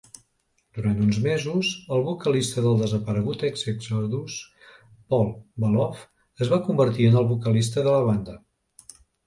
[0.77, 4.39] Durant uns mesos, el vocalista del desaparegut ex-Exodus
[5.15, 5.31] Paul
[5.67, 6.03] Baloff
[6.47, 8.41] es va convertir en el vocalista de la banda.